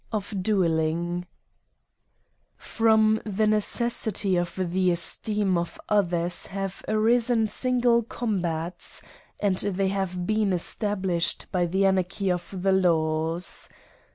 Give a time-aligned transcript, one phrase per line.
[0.11, 1.27] Of Budling,
[2.57, 9.03] FROM the necessity of the esteem of others have arisen single combats,
[9.39, 13.69] and they have been established by the anarchy of the laws.